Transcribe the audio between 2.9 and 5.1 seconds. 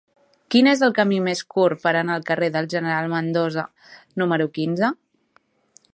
Mendoza número quinze?